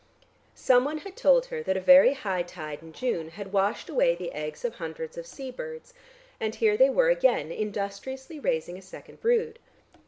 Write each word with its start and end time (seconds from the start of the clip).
Someone 0.55 0.97
had 0.97 1.15
told 1.15 1.45
her 1.45 1.61
that 1.61 1.77
a 1.77 1.79
very 1.79 2.13
high 2.15 2.41
tide 2.41 2.81
in 2.81 2.91
June 2.91 3.29
had 3.29 3.53
washed 3.53 3.87
away 3.87 4.15
the 4.15 4.31
eggs 4.33 4.65
of 4.65 4.73
hundreds 4.73 5.15
of 5.15 5.27
sea 5.27 5.51
birds, 5.51 5.93
and 6.39 6.55
here 6.55 6.75
they 6.75 6.89
were 6.89 7.09
again 7.11 7.51
industriously 7.51 8.39
raising 8.39 8.79
a 8.79 8.81
second 8.81 9.21
brood.... 9.21 9.59